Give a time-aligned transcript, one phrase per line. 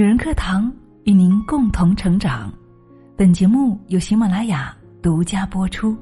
[0.00, 0.72] 女人课堂
[1.04, 2.50] 与您共同成长。
[3.18, 5.94] 本节目由喜马拉雅独家播出。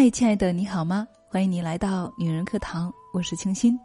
[0.00, 1.06] 嗨，亲爱的，你好吗？
[1.28, 3.78] 欢迎你来到女人课堂，我是清新。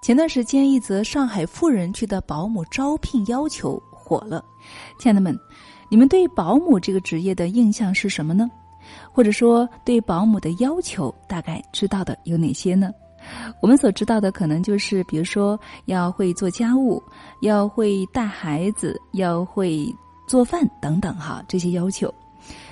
[0.00, 4.44] 前段时间，一则上海富人区的保姆招聘要求火了。
[5.00, 5.36] 亲爱的们，
[5.88, 8.48] 你们对保姆这个职业的印象是什么呢？
[9.12, 12.92] 或者说，对保姆的要求大概知道的有哪些呢？
[13.60, 17.02] 我们所知道的可能就是，比如说要会做家务，
[17.40, 19.92] 要会带孩子，要会
[20.28, 22.14] 做饭等等哈，这些要求。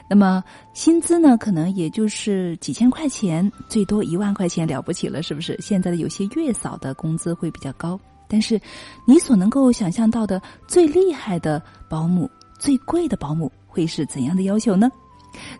[0.08, 5.58] 那么薪资呢，可能也就是几千块钱，最多一万块钱了不起了，是不是？
[5.60, 8.60] 现在的有些月嫂的工资会比较高，但是
[9.06, 14.90] 你所能够想象到的最厉害的保姆、最贵的保姆会是怎样的要求呢？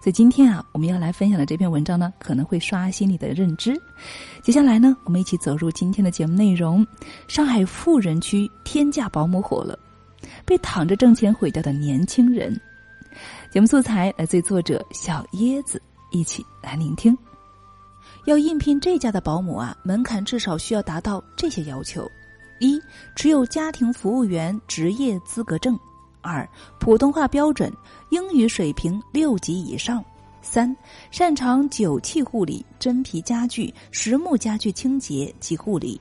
[0.01, 3.75] 所以今天啊，我们要来分享的这篇文章呢，可能会刷新你的认知。
[4.43, 6.87] 接下来呢，我们一起走入今天的节目内容：
[7.27, 9.77] 上海富人区天价保姆火了，
[10.45, 12.57] 被躺着挣钱毁掉的年轻人。
[13.55, 17.17] 节目素材来自作者小椰子，一起来聆听。
[18.25, 22.05] 要应聘这家的保姆啊，门槛至少需要达到这些要求：
[22.59, 22.83] 一、
[23.15, 25.73] 持有家庭服务员职业资格证；
[26.21, 26.45] 二、
[26.81, 27.73] 普通话标准，
[28.11, 30.03] 英语水平六级以上；
[30.43, 30.77] 三、
[31.13, 35.97] 擅长酒器护理、真皮家具、实木家具清洁及护理；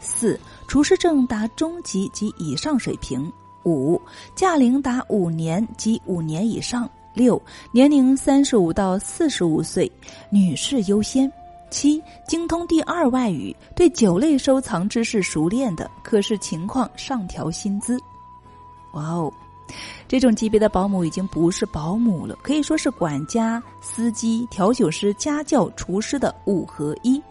[0.00, 3.32] 四、厨师证达中级及以上水平。
[3.64, 4.00] 五，
[4.34, 7.40] 驾龄达五年及五年以上；六，
[7.72, 9.90] 年龄三十五到四十五岁，
[10.30, 11.28] 女士优先；
[11.70, 17.98] 七，精通第二外语，对酒类收藏知识熟练的，可视情况上调薪资。
[18.92, 19.32] 哇哦，
[20.08, 27.22] 这种级别的保姆已经不是保姆了，可以说是管家、司机、调酒师、家教、厨师的五合一。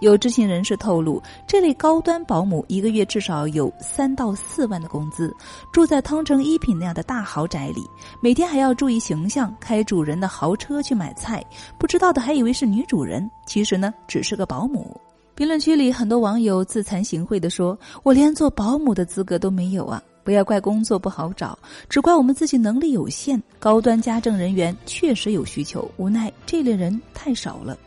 [0.00, 5.34] 有知情人士透露，这类高端保姆一个月至少有三到四万的工资，
[5.72, 7.82] 住在汤臣一品那样的大豪宅里，
[8.20, 11.44] 每天还要注意形象，开主人的豪车去买菜。
[11.78, 15.00] 不知道的还以为是女主人，其实呢只是个保姆。
[15.34, 21.58] 评论区里很多网友自惭形秽地说：“我连做保姆的资格都没有啊！”不要怪工作不好找，
[21.88, 23.42] 只怪我们自己能力有限。
[23.58, 27.78] 高端家政人员确实有需求，无奈这类人太少了。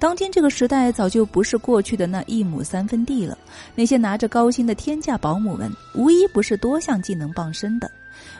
[0.00, 3.36] 当今这个时代早就不是过去的那一亩三分地了。
[3.74, 7.90] 那些拿着高薪的天价保姆们，无一不是多项技能傍身的：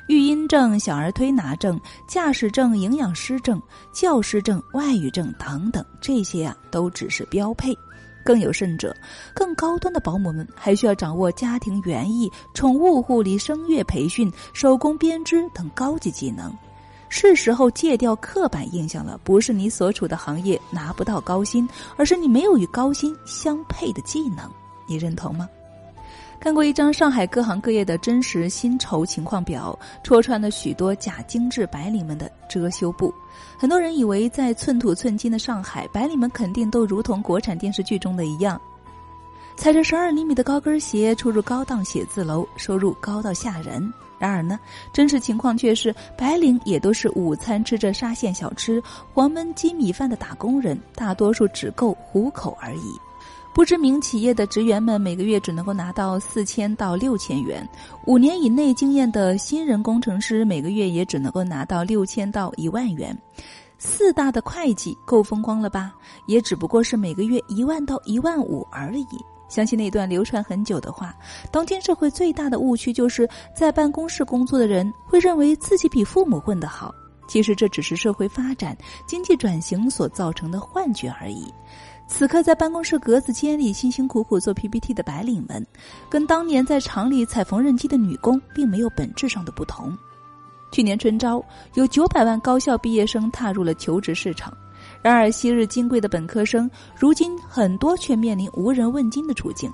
[0.06, 1.78] 育婴证、小儿推拿证、
[2.08, 3.60] 驾驶证、营养师证、
[3.92, 7.76] 教师证、外语证等等，这些啊都只是标配。
[8.24, 8.96] 更有甚者，
[9.34, 16.50] 更高端的保姆们还需要掌握家庭园艺、宠物护理、声乐培训、手工编织等高级技能。
[17.12, 24.48] 是时候戒掉刻板印象了，不是你所处的行业拿不到高薪，而是你没有与高薪相配的技能，
[24.88, 25.46] 你认同吗？
[26.38, 33.12] 看过一张上海各行各业的真实薪酬情况表，戳穿了许多假精致白领们的遮羞布。
[33.58, 38.58] 很多人以为在寸土寸金的上海，白领们肯定都如同国产电视剧中的一样，
[39.56, 43.92] 踩着十二厘米的高跟鞋出入高档写字楼，收入高到吓人。
[44.20, 44.60] 然而呢，
[44.92, 48.80] 真实情况却是，白领也都是午餐吃着沙县小吃、
[49.14, 52.92] 黄焖鸡米饭的打工人，大多数只够糊口而已。
[53.54, 57.66] 不知名企业的职员们每个月只能够拿到四千到六千元，
[58.06, 63.16] 五年以内经验的新人工程师每个月也只能够拿到六千到一万元。
[63.78, 65.94] 四大的会计够风光了吧？
[66.26, 69.06] 也只不过是每个月一万到一万五而已。
[69.50, 71.14] 相信那段流传很久的话，
[71.52, 76.94] 当今社会最大的误区就是在办公室工作的人会认为自己比父母混得好。
[77.28, 78.76] 其实这只是社会发展、
[79.06, 81.52] 经济转型所造成的幻觉而已。
[82.08, 85.64] 此刻在办公室格子间里辛辛苦苦做 PPT 的白领们，
[86.08, 89.96] 跟当年在厂里踩缝纫机的女工并没有本质上的不同。
[90.72, 91.40] 去年春招，
[91.74, 94.52] 有九百万高校毕业生踏入了求职市场。
[95.02, 99.72] 然而，昔日金贵的本科生，如今很多却面临无人问津的处境。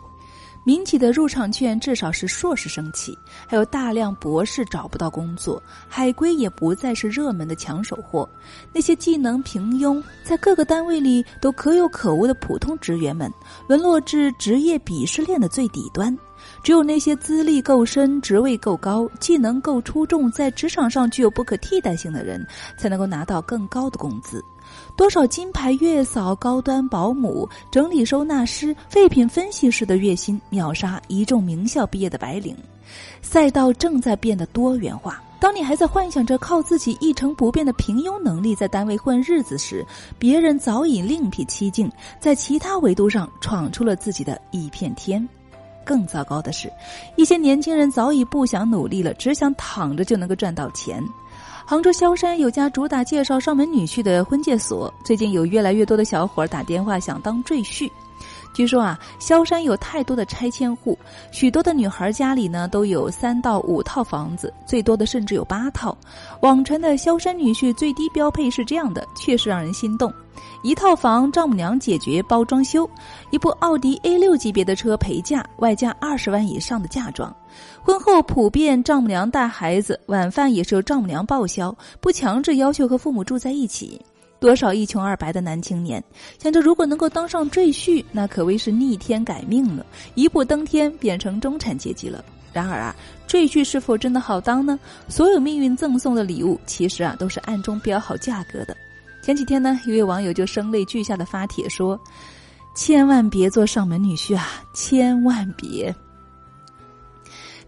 [0.63, 8.29] 民企的入场券至少是硕士生起，还有大量博士找不到工作，海归也不再是热门的抢手货。
[8.73, 13.33] 那些技能平庸，在各个单位里都可有可无的普通职员们，
[13.69, 16.17] 沦落至职业鄙视链的最底端。
[16.65, 22.45] 只有那些资历够深、职位够高、技能够出众、在职场上具有不可替代性的人，
[22.77, 24.45] 才能够拿到更高的工资。
[24.97, 32.57] 多少金牌月嫂、高端保姆、整理收纳师、废品分析师的月薪秒杀一众名校毕业的白领。
[33.21, 35.23] 赛道正在变得多元化。
[35.39, 39.85] 当你还在幻想着靠自己一成不变的平庸能力在单位混日子时，
[40.19, 45.29] 别人早已另辟蹊径，在其他维度上闯出了自己的一片天。
[45.85, 46.73] 更糟糕的是，
[47.17, 51.05] 一些年轻人早已不想努力了，只想躺着就能够赚到钱。
[51.69, 57.91] 杭州萧山有家主打介绍上门女婿的婚介所，最近有越来越多的小伙儿打电话想当赘婿。
[58.57, 60.99] 据说啊，萧山有太多的拆迁户，
[61.31, 65.95] 许多的女孩家里呢都有三到五套房子，最多的甚至有八套。
[66.41, 70.11] 网传的萧山女婿最低标配是这样的，确实让人心动。
[70.63, 72.89] 一套房，丈母娘解决包装修；
[73.31, 77.31] 一部奥迪 A 六级别的车陪嫁，外加二十万以上的嫁妆。
[77.83, 84.01] 婚后普遍丈母娘带孩子，晚饭也是由丈母娘报销，不强制要求和父母住在一起。
[84.39, 86.03] 多少一穷二白的男青年
[86.39, 89.85] 想着，如果能够当上赘婿，那可谓是逆天改命了，
[90.15, 92.25] 一步登天，变成中产阶级了。
[92.53, 92.97] 然而啊，
[93.27, 94.79] 赘婿是否真的好当呢？
[95.09, 98.77] 所有命运赠送的礼物，其实啊，都是暗中标好价格的。
[99.23, 102.01] 前几天呢，一位网友就声泪俱下的发帖说
[102.75, 105.95] ：“千万别做上门女婿啊，千万别！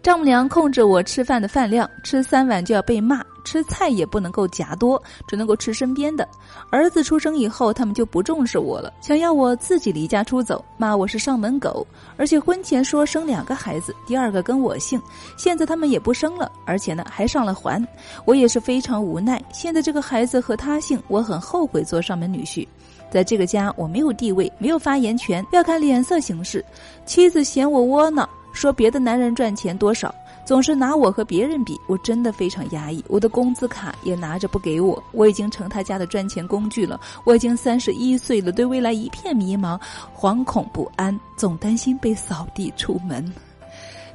[0.01, 6.27] 丈母娘控制我吃饭的饭量，吃三碗就要被骂，吃菜也不能够夹多，只能够吃身边的。
[6.69, 11.83] 儿子出生以后，他们就不重视我了，想要我自己离家出走，骂我是上门狗。
[12.15, 15.01] 而且婚前说生两个孩子，第二个跟我姓，
[15.35, 17.83] 现在他们也不生了，而且呢还上了环。
[18.23, 22.67] 我也是非常无奈，现在这个孩子和他姓，我很后悔做上门女婿。
[23.09, 26.63] 在这个家，我没有地位，没有发言权，要看脸色行事。
[27.03, 28.29] 妻子嫌我窝囊。
[28.51, 30.13] 说别的男人赚钱多少，
[30.45, 33.03] 总是拿我和别人比，我真的非常压抑。
[33.07, 36.99] 我的工资卡也拿着不给我，我已经成他家的赚钱工具了。
[37.23, 39.79] 我已经三十一岁了，对未来一片迷茫，
[40.15, 43.31] 惶恐不安，总担心被扫地出门。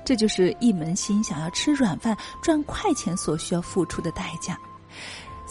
[0.05, 4.59] 这就是一门心想要吃软饭、赚快钱所需要付出的代价。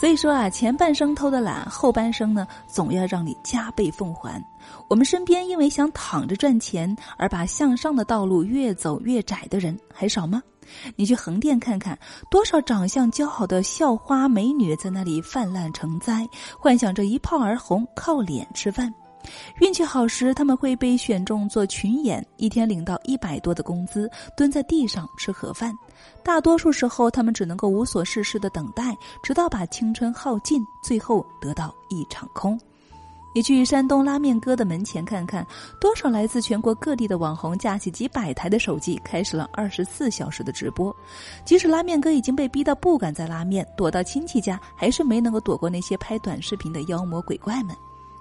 [0.03, 4.43] 所以说啊，前半生偷的懒，后半生呢，总要让你加倍奉还。
[4.89, 10.43] 我们身边因为想躺着赚钱而把向上的道路越走越窄的人还少吗？
[10.97, 11.97] 你去横店看看，
[12.29, 16.27] 多少长相姣好的校花美女在那里泛滥成灾，
[16.59, 18.93] 幻想着一炮而红，靠脸吃饭。
[19.59, 25.73] 运气好时，他们会被选中做群演，一天领到一百多的工资，蹲在地上吃盒饭。
[26.23, 32.59] 大多数时候，他们只能够无所事事的等待，直到把青春耗尽，最后得到一场空。
[33.35, 35.43] 你去山东拉面哥的门前看看，
[35.81, 40.95] 多少来自全国各地的网红架起几百台的手机，开始了二十四小时的直播。
[41.43, 47.75] 即使拉面哥已经被逼到不敢再拉面，躲到亲戚家，还是没能够躲过那些拍短视频的妖魔鬼怪们。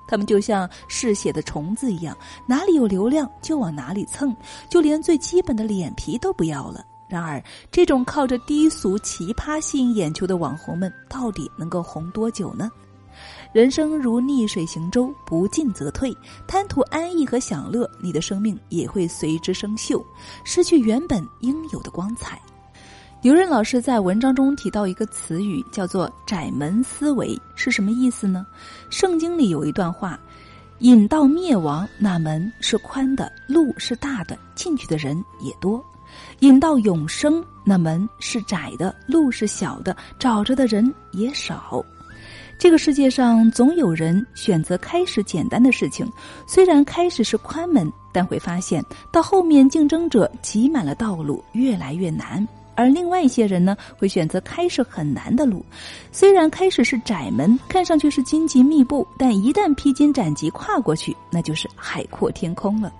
[0.06, 2.16] 他们就像嗜血的虫子一样，
[2.46, 4.34] 哪里有流量就往哪里蹭，
[4.68, 6.84] 就连最基本的脸皮都不要了。
[7.08, 12.70] 然而，这种靠着低俗奇葩吸引眼球的网红们，到底能够红多久呢？
[13.52, 16.16] 人生如逆水行舟，不进则退。
[16.48, 20.02] 贪图安逸和享乐，你的生命也会随之生锈，
[20.42, 22.40] 失去原本应有的光彩。
[23.22, 28.44] 刘润老师在文章中提到一个词语，叫做“窄门思维”，是什么意思呢？
[28.90, 30.18] 圣经里有一段话
[30.80, 35.80] ：“引到灭亡，那门是宽的，路是大的，进去的人也多；
[36.40, 41.80] 引到永生，那门是窄的，路是小的，找着的人也少。”
[42.58, 46.10] 这个世界上总有人选择开始简单的事情，
[46.44, 52.44] 虽然开始是宽门，但会发现到后面竞争者挤满了道路，越来越难。
[52.74, 55.64] 而另外一些人呢，会选择开始很难的路，
[56.10, 62.92] 虽然开始是窄门，看上去是荆棘密布，但一旦披荆斩棘跨过去，那就是海阔天空了。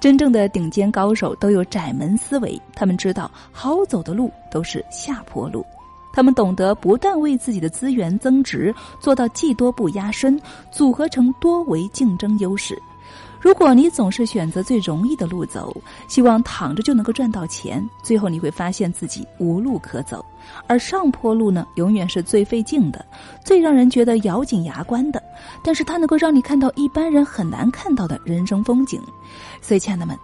[0.00, 5.64] 真正的顶尖高手都有窄门思维，他们知道好走的路都是下坡路，
[6.12, 10.40] 他们懂得不断为自己的资源增值，做到技多不压身，
[10.72, 12.80] 组合成多维竞争优势。
[13.42, 20.24] 如果你总是选择最容易的路走，希望躺着就能够赚到钱，最后你会发现自己无路可走。
[20.68, 23.04] 而上坡路呢，永远是最费劲的，
[23.44, 25.20] 最让人觉得咬紧牙关的，
[25.60, 29.02] 但是它能够让你看到一般人很难看到的人生风景。
[29.60, 30.16] 所以，亲爱的们，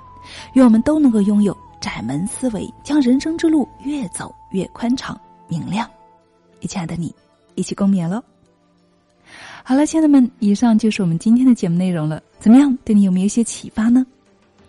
[0.53, 5.91] 愿我们都能够拥有窄门思维，将人生之路越走越宽敞明亮。
[6.63, 7.13] 亲爱的你，
[7.57, 8.23] 一起共勉喽！
[9.65, 12.23] 好了，亲爱的们，以上就是我们今天的节目内容了。
[12.38, 14.07] 怎么样，对你有没有一些启发呢？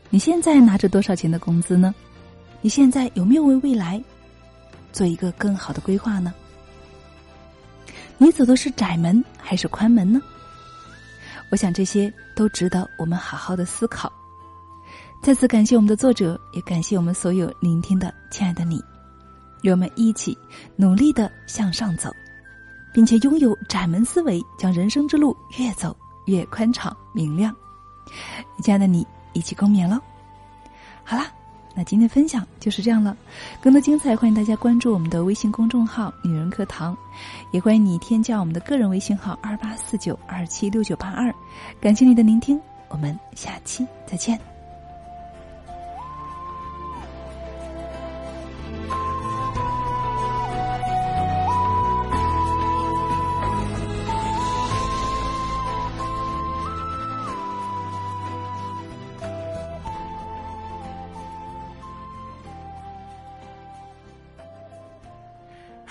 [0.09, 1.93] 你现在拿着多少钱的工资呢？
[2.61, 4.03] 你现在有没有为未来
[4.91, 6.33] 做一个更好的规划呢？
[8.17, 10.19] 你走的是窄门还是宽门呢？
[11.51, 14.11] 我想这些都值得我们好好的思考。
[15.21, 18.83] 再次感谢我们的作者，也感谢我们所有聆听的亲爱的你，
[19.61, 20.37] 让我们一起
[20.75, 22.09] 努力的向上走，
[22.93, 25.95] 并且拥有窄门思维，将人生之路越走
[26.29, 27.53] 越宽敞明亮。
[28.61, 29.99] 亲爱的你，一起共勉喽！
[31.03, 31.25] 好啦。
[31.75, 33.15] 那今天分享就是这样了，
[33.61, 36.97] 更多精彩欢迎大家关注我们的微信公众号“女人课堂”，
[37.53, 41.33] 也欢迎你添加我们的个人微信号二八四九二七六九八二。
[41.79, 42.59] 感谢你的聆听，
[42.89, 44.58] 我们下期再见。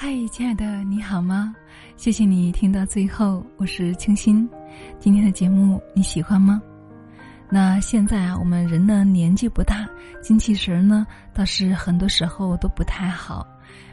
[0.00, 1.52] 嗨，亲爱的，你好吗？
[1.96, 4.48] 谢谢你听到最后，我是清新。
[5.00, 6.62] 今天的节目你喜欢吗？
[7.50, 9.88] 那现在啊，我们人呢年纪不大，
[10.22, 13.44] 精气神呢倒是很多时候都不太好。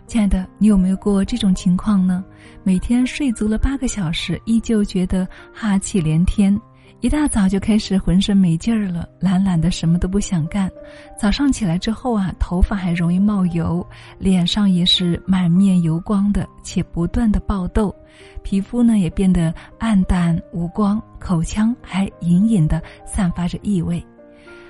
[0.06, 2.24] 亲爱的，你有没有过这种情况呢？
[2.62, 6.56] 每天睡足了八个小时，依旧觉得哈气连天。
[7.02, 10.72] 一大早就开始浑身没劲儿了，懒懒的什么都不想干。
[11.20, 13.86] 早上起来之后啊，头发还容易冒油，
[14.18, 17.94] 脸上也是满面油光的，且不断的爆痘，
[18.42, 24.04] 皮肤呢也变得暗淡无光，口腔还隐隐的散发着异味。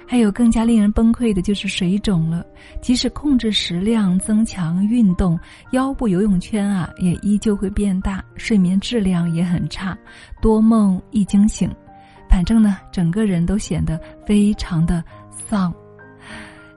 [0.08, 2.46] 还有更加令人崩溃的就是水肿了，
[2.82, 5.39] 即使控制食量、增强运动，
[5.72, 9.98] 腰部游泳圈啊也依旧会变大，睡眠质量也很差，
[10.41, 11.74] 多梦易惊醒。
[12.36, 15.74] 反正呢，整个人都显得非常的丧。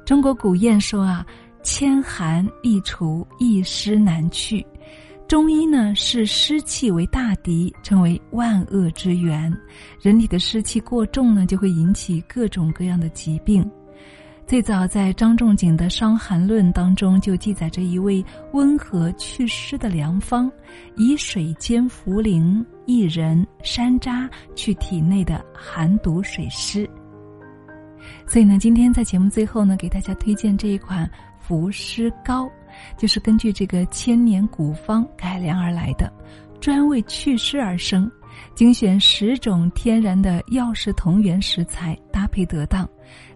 [0.05, 1.27] 中国古谚说啊
[1.65, 4.65] ：“千寒易除，一湿难去。”
[5.27, 9.53] 中医呢视湿气为大敌，称为万恶之源。
[10.01, 13.69] 人体的湿气过重呢，就会引起各种各样的疾病。
[14.47, 20.49] 最早在张仲景的《伤寒论》当中就记载着一味温和祛湿的良方，
[20.97, 26.89] 以水煎茯苓、薏仁、山楂去体内的寒毒水湿。
[28.27, 32.51] 所以呢，今天在节目最后呢，给大家推荐这一款伏湿膏，
[32.97, 36.11] 就是根据这个千年古方改良而来的，
[36.61, 38.11] 专为祛湿而生，
[38.55, 42.89] 精选十种天然的药食同源食材，搭配得当。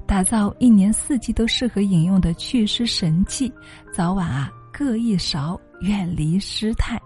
[0.06, 3.52] 打造一年四季都适合饮用的祛湿神器，
[3.92, 7.01] 早晚啊各一勺，远离湿态。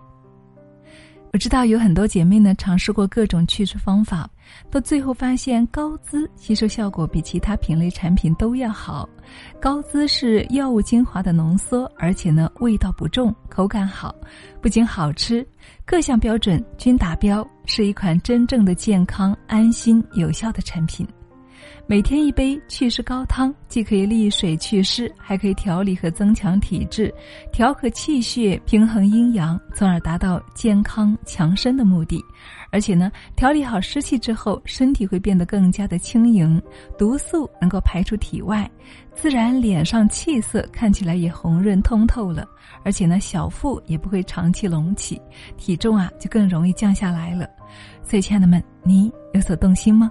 [1.33, 4.28] 我知道有很多姐妹呢尝试过各种祛湿方法，
[4.71, 9.06] 到最后发现高滋吸收效果比其他品类产品都要好。
[9.61, 14.14] 高滋是药物精华的浓缩，而且呢味道不重，口感好，
[14.62, 15.47] 不仅好吃，
[15.85, 21.06] 各项标准均达标，是一款真正的健康、安心、有效的产品。
[21.88, 27.14] 每天一杯祛湿高汤，既可以利水祛湿，还可以调理和增强体质，
[27.52, 32.20] 调和气血，平衡阴阳，从而达到健康强身的目的。
[32.72, 36.60] 而且呢，调理好湿气之后，身体会变得更加的轻盈，
[36.98, 38.68] 毒素能够排出体外，
[39.14, 42.44] 自然脸上气色看起来也红润通透了。
[42.84, 45.22] 而且呢，小腹也不会长期隆起，
[45.56, 47.48] 体重啊就更容易降下来了。
[48.02, 50.10] 所以，亲爱的们，你有所动心吗？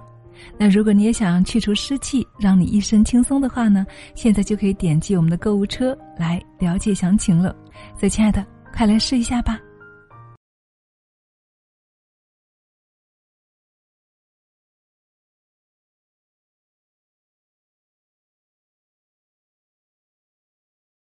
[0.58, 7.54] 那如果你也想去除湿气，让你一身轻松的话呢，现在就可以点击我们的购物车来了解详情了。
[7.98, 9.58] 所以，亲爱的，快来试一下吧。